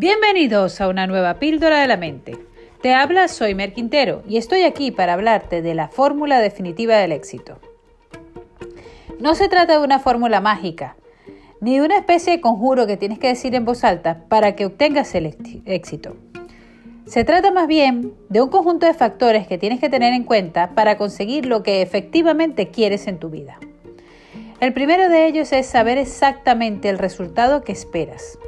Bienvenidos 0.00 0.80
a 0.80 0.88
una 0.88 1.06
nueva 1.06 1.34
píldora 1.34 1.82
de 1.82 1.86
la 1.86 1.98
mente. 1.98 2.38
Te 2.80 2.94
habla 2.94 3.28
Soy 3.28 3.54
Mer 3.54 3.74
Quintero 3.74 4.22
y 4.26 4.38
estoy 4.38 4.62
aquí 4.62 4.90
para 4.90 5.12
hablarte 5.12 5.60
de 5.60 5.74
la 5.74 5.88
fórmula 5.88 6.40
definitiva 6.40 6.96
del 6.96 7.12
éxito. 7.12 7.58
No 9.18 9.34
se 9.34 9.50
trata 9.50 9.78
de 9.78 9.84
una 9.84 9.98
fórmula 9.98 10.40
mágica, 10.40 10.96
ni 11.60 11.76
de 11.76 11.84
una 11.84 11.98
especie 11.98 12.32
de 12.32 12.40
conjuro 12.40 12.86
que 12.86 12.96
tienes 12.96 13.18
que 13.18 13.26
decir 13.26 13.54
en 13.54 13.66
voz 13.66 13.84
alta 13.84 14.24
para 14.30 14.56
que 14.56 14.64
obtengas 14.64 15.14
el 15.14 15.36
éxito. 15.66 16.16
Se 17.04 17.24
trata 17.24 17.50
más 17.50 17.66
bien 17.66 18.14
de 18.30 18.40
un 18.40 18.48
conjunto 18.48 18.86
de 18.86 18.94
factores 18.94 19.46
que 19.46 19.58
tienes 19.58 19.80
que 19.80 19.90
tener 19.90 20.14
en 20.14 20.24
cuenta 20.24 20.70
para 20.70 20.96
conseguir 20.96 21.44
lo 21.44 21.62
que 21.62 21.82
efectivamente 21.82 22.70
quieres 22.70 23.06
en 23.06 23.18
tu 23.18 23.28
vida. 23.28 23.58
El 24.60 24.72
primero 24.72 25.10
de 25.10 25.26
ellos 25.26 25.52
es 25.52 25.66
saber 25.66 25.98
exactamente 25.98 26.88
el 26.88 26.96
resultado 26.96 27.60
que 27.64 27.72
esperas. 27.72 28.38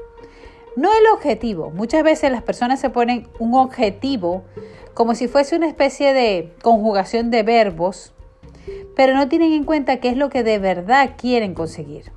No 0.77 0.91
el 0.91 1.07
objetivo. 1.15 1.71
Muchas 1.71 2.03
veces 2.03 2.31
las 2.31 2.43
personas 2.43 2.81
se 2.81 2.91
ponen 2.91 3.29
un 3.39 3.55
objetivo 3.55 4.45
como 4.95 5.15
si 5.15 5.29
fuese 5.29 5.57
una 5.57 5.69
especie 5.69 6.13
de 6.13 6.55
conjugación 6.63 7.31
de 7.31 7.43
verbos, 7.43 8.15
pero 8.97 9.15
no 9.15 9.29
tienen 9.29 9.53
en 9.53 9.65
cuenta 9.65 9.99
qué 9.99 10.09
es 10.09 10.17
lo 10.17 10.31
que 10.31 10.43
de 10.43 10.59
verdad 10.59 11.15
quieren 11.17 11.55
conseguir. 11.55 12.13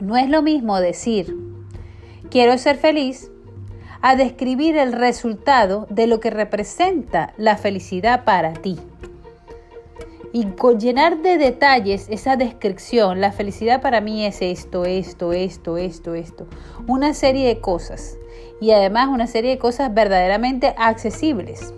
No 0.00 0.16
es 0.16 0.28
lo 0.28 0.42
mismo 0.42 0.80
decir 0.80 1.36
quiero 2.30 2.56
ser 2.56 2.76
feliz 2.76 3.30
a 4.00 4.16
describir 4.16 4.76
el 4.76 4.92
resultado 4.92 5.86
de 5.90 6.06
lo 6.06 6.18
que 6.18 6.30
representa 6.30 7.34
la 7.36 7.56
felicidad 7.56 8.24
para 8.24 8.54
ti 8.54 8.78
y 10.32 10.46
con 10.46 10.80
llenar 10.80 11.20
de 11.20 11.36
detalles 11.36 12.06
esa 12.08 12.36
descripción, 12.36 13.20
la 13.20 13.32
felicidad 13.32 13.82
para 13.82 14.00
mí 14.00 14.24
es 14.24 14.40
esto, 14.40 14.84
esto, 14.84 15.32
esto, 15.32 15.76
esto, 15.76 16.14
esto, 16.14 16.46
una 16.86 17.12
serie 17.12 17.46
de 17.46 17.60
cosas 17.60 18.16
y 18.60 18.70
además 18.70 19.08
una 19.08 19.26
serie 19.26 19.50
de 19.50 19.58
cosas 19.58 19.92
verdaderamente 19.92 20.74
accesibles. 20.78 21.74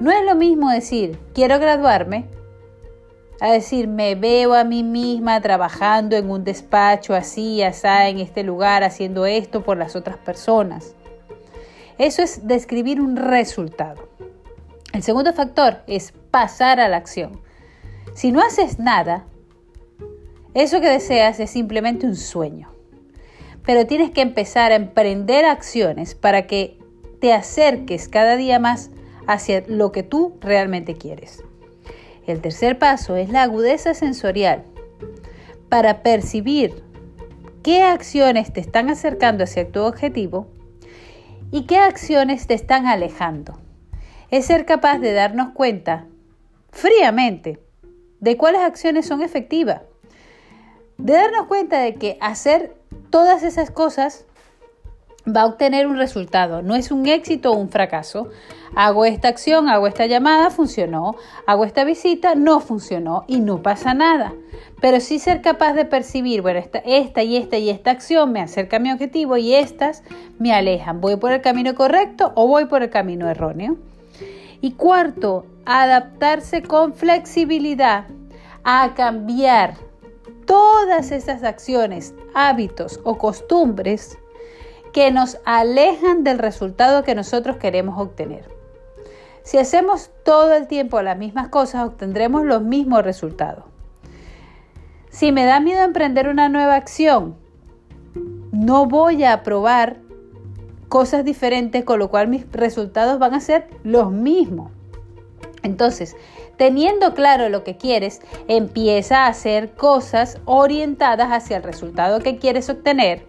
No 0.00 0.10
es 0.10 0.24
lo 0.24 0.34
mismo 0.34 0.70
decir 0.70 1.18
quiero 1.34 1.58
graduarme 1.58 2.26
a 3.40 3.52
decir 3.52 3.88
me 3.88 4.14
veo 4.14 4.54
a 4.54 4.64
mí 4.64 4.82
misma 4.82 5.40
trabajando 5.40 6.16
en 6.16 6.30
un 6.30 6.44
despacho 6.44 7.14
así, 7.14 7.62
así, 7.62 7.86
en 7.86 8.18
este 8.18 8.42
lugar, 8.42 8.84
haciendo 8.84 9.26
esto 9.26 9.62
por 9.62 9.78
las 9.78 9.96
otras 9.96 10.18
personas. 10.18 10.94
Eso 11.98 12.22
es 12.22 12.46
describir 12.46 13.00
un 13.00 13.16
resultado. 13.16 14.08
El 14.92 15.02
segundo 15.02 15.32
factor 15.32 15.78
es 15.86 16.12
pasar 16.30 16.80
a 16.80 16.88
la 16.88 16.96
acción. 16.96 17.40
Si 18.14 18.32
no 18.32 18.40
haces 18.40 18.78
nada, 18.78 19.24
eso 20.54 20.80
que 20.80 20.88
deseas 20.88 21.40
es 21.40 21.50
simplemente 21.50 22.06
un 22.06 22.16
sueño. 22.16 22.70
Pero 23.64 23.86
tienes 23.86 24.10
que 24.10 24.22
empezar 24.22 24.72
a 24.72 24.76
emprender 24.76 25.44
acciones 25.44 26.14
para 26.14 26.46
que 26.46 26.78
te 27.20 27.32
acerques 27.32 28.08
cada 28.08 28.36
día 28.36 28.58
más 28.58 28.90
hacia 29.26 29.62
lo 29.66 29.92
que 29.92 30.02
tú 30.02 30.38
realmente 30.40 30.94
quieres. 30.94 31.44
El 32.26 32.40
tercer 32.40 32.78
paso 32.78 33.16
es 33.16 33.30
la 33.30 33.42
agudeza 33.42 33.94
sensorial 33.94 34.64
para 35.68 36.02
percibir 36.02 36.82
qué 37.62 37.82
acciones 37.82 38.52
te 38.52 38.60
están 38.60 38.88
acercando 38.88 39.44
hacia 39.44 39.70
tu 39.70 39.80
objetivo 39.80 40.48
y 41.50 41.66
qué 41.66 41.78
acciones 41.78 42.46
te 42.46 42.54
están 42.54 42.86
alejando 42.86 43.58
es 44.30 44.46
ser 44.46 44.64
capaz 44.64 44.98
de 44.98 45.12
darnos 45.12 45.50
cuenta 45.50 46.06
fríamente 46.72 47.58
de 48.20 48.36
cuáles 48.36 48.60
acciones 48.60 49.06
son 49.06 49.22
efectivas, 49.22 49.82
de 50.98 51.14
darnos 51.14 51.46
cuenta 51.46 51.80
de 51.80 51.94
que 51.94 52.18
hacer 52.20 52.76
todas 53.10 53.42
esas 53.42 53.70
cosas 53.70 54.26
va 55.26 55.42
a 55.42 55.46
obtener 55.46 55.86
un 55.86 55.96
resultado, 55.96 56.62
no 56.62 56.74
es 56.74 56.90
un 56.90 57.06
éxito 57.06 57.52
o 57.52 57.56
un 57.56 57.68
fracaso. 57.68 58.28
Hago 58.74 59.04
esta 59.04 59.28
acción, 59.28 59.68
hago 59.68 59.86
esta 59.86 60.06
llamada, 60.06 60.50
funcionó, 60.50 61.16
hago 61.46 61.64
esta 61.64 61.84
visita, 61.84 62.34
no 62.34 62.60
funcionó 62.60 63.24
y 63.26 63.40
no 63.40 63.62
pasa 63.62 63.94
nada. 63.94 64.32
Pero 64.80 65.00
sí 65.00 65.18
ser 65.18 65.42
capaz 65.42 65.74
de 65.74 65.84
percibir, 65.84 66.42
bueno, 66.42 66.60
esta, 66.60 66.82
y 67.22 67.36
esta 67.36 67.58
y 67.58 67.70
esta 67.70 67.90
acción 67.90 68.32
me 68.32 68.40
acerca 68.40 68.76
a 68.76 68.80
mi 68.80 68.92
objetivo 68.92 69.36
y 69.36 69.54
estas 69.54 70.02
me 70.38 70.52
alejan. 70.52 71.00
¿Voy 71.00 71.16
por 71.16 71.32
el 71.32 71.40
camino 71.40 71.74
correcto 71.74 72.32
o 72.34 72.46
voy 72.46 72.66
por 72.66 72.82
el 72.82 72.90
camino 72.90 73.28
erróneo? 73.28 73.76
Y 74.60 74.72
cuarto, 74.72 75.46
adaptarse 75.64 76.62
con 76.62 76.94
flexibilidad 76.94 78.06
a 78.64 78.94
cambiar 78.94 79.74
todas 80.46 81.12
esas 81.12 81.44
acciones, 81.44 82.14
hábitos 82.34 83.00
o 83.04 83.18
costumbres 83.18 84.18
que 84.92 85.10
nos 85.10 85.38
alejan 85.44 86.24
del 86.24 86.38
resultado 86.38 87.04
que 87.04 87.14
nosotros 87.14 87.56
queremos 87.56 87.98
obtener. 87.98 88.48
Si 89.42 89.58
hacemos 89.58 90.10
todo 90.24 90.54
el 90.54 90.66
tiempo 90.66 91.00
las 91.02 91.16
mismas 91.16 91.48
cosas, 91.48 91.86
obtendremos 91.86 92.44
los 92.44 92.62
mismos 92.62 93.02
resultados. 93.02 93.64
Si 95.10 95.32
me 95.32 95.44
da 95.44 95.60
miedo 95.60 95.82
emprender 95.82 96.28
una 96.28 96.48
nueva 96.48 96.76
acción, 96.76 97.36
no 98.52 98.86
voy 98.86 99.24
a 99.24 99.42
probar 99.42 99.98
cosas 100.90 101.24
diferentes, 101.24 101.84
con 101.84 101.98
lo 101.98 102.10
cual 102.10 102.28
mis 102.28 102.50
resultados 102.52 103.18
van 103.18 103.32
a 103.32 103.40
ser 103.40 103.68
los 103.84 104.10
mismos. 104.10 104.72
Entonces, 105.62 106.16
teniendo 106.58 107.14
claro 107.14 107.48
lo 107.48 107.64
que 107.64 107.76
quieres, 107.76 108.20
empieza 108.48 109.24
a 109.24 109.28
hacer 109.28 109.70
cosas 109.70 110.38
orientadas 110.44 111.30
hacia 111.30 111.58
el 111.58 111.62
resultado 111.62 112.18
que 112.18 112.38
quieres 112.38 112.68
obtener 112.68 113.24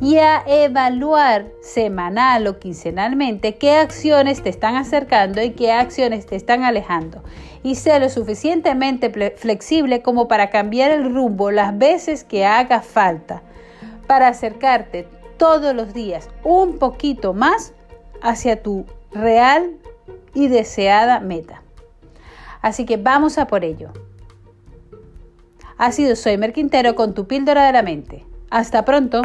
y 0.00 0.18
a 0.18 0.44
evaluar 0.46 1.48
semanal 1.60 2.46
o 2.46 2.60
quincenalmente 2.60 3.56
qué 3.56 3.72
acciones 3.72 4.42
te 4.42 4.48
están 4.48 4.76
acercando 4.76 5.42
y 5.42 5.50
qué 5.50 5.72
acciones 5.72 6.26
te 6.26 6.36
están 6.36 6.62
alejando. 6.62 7.24
Y 7.64 7.74
sé 7.74 7.98
lo 7.98 8.08
suficientemente 8.08 9.10
flexible 9.36 10.00
como 10.00 10.28
para 10.28 10.50
cambiar 10.50 10.92
el 10.92 11.12
rumbo 11.12 11.50
las 11.50 11.76
veces 11.76 12.22
que 12.22 12.46
haga 12.46 12.82
falta 12.82 13.42
para 14.06 14.28
acercarte 14.28 15.08
todos 15.38 15.74
los 15.74 15.94
días 15.94 16.28
un 16.44 16.78
poquito 16.78 17.32
más 17.32 17.72
hacia 18.20 18.62
tu 18.62 18.84
real 19.12 19.76
y 20.34 20.48
deseada 20.48 21.20
meta. 21.20 21.62
Así 22.60 22.84
que 22.84 22.96
vamos 22.96 23.38
a 23.38 23.46
por 23.46 23.64
ello. 23.64 23.90
Ha 25.78 25.92
sido 25.92 26.16
Soy 26.16 26.38
Quintero 26.52 26.94
con 26.96 27.14
tu 27.14 27.26
píldora 27.26 27.66
de 27.66 27.72
la 27.72 27.82
mente. 27.82 28.26
Hasta 28.50 28.84
pronto. 28.84 29.22